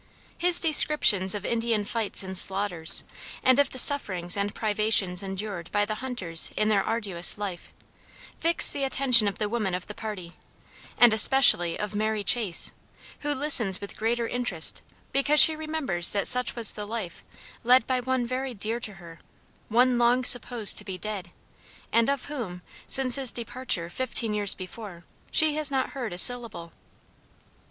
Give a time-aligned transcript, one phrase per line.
[0.35, 3.03] His descriptions of Indian fights and slaughters,
[3.43, 7.71] and of the sufferings and privations endured by the hunters in their arduous life,
[8.39, 10.33] fix the attention of the women of the party,
[10.97, 12.71] and especially of Mary Chase,
[13.19, 17.23] who listens with greater interest because she remembers that such was the life
[17.63, 19.19] led by one very dear to her
[19.69, 21.29] one long supposed to be dead,
[21.93, 26.73] and of whom, since his departure, fifteen years before, she has heard not a syllable.